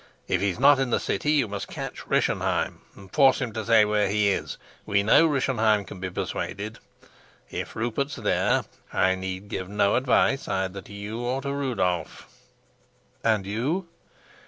If 0.27 0.41
he's 0.41 0.57
not 0.59 0.79
in 0.79 0.89
the 0.89 0.99
city, 0.99 1.33
you 1.33 1.47
must 1.47 1.67
catch 1.67 2.07
Rischenheim, 2.07 2.81
and 2.95 3.13
force 3.13 3.39
him 3.39 3.53
to 3.53 3.63
say 3.63 3.85
where 3.85 4.09
he 4.09 4.29
is; 4.29 4.57
we 4.83 5.03
know 5.03 5.27
Rischenheim 5.27 5.85
can 5.85 5.99
be 5.99 6.09
persuaded. 6.09 6.79
If 7.51 7.75
Rupert's 7.75 8.15
there, 8.15 8.65
I 8.91 9.13
need 9.13 9.47
give 9.47 9.69
no 9.69 9.93
advice 9.95 10.47
either 10.47 10.81
to 10.81 10.93
you 10.93 11.19
or 11.19 11.39
to 11.43 11.53
Rudolf." 11.53 12.27
"And 13.23 13.45
you?" 13.45 13.89